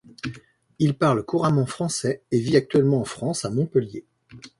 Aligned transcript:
Il 0.79 0.97
parle 0.97 1.21
couramment 1.23 1.67
français 1.67 2.23
et 2.31 2.39
vit 2.39 2.57
actuellement 2.57 3.01
en 3.01 3.03
France 3.05 3.45
à 3.45 3.51
Montpellier. 3.51 4.03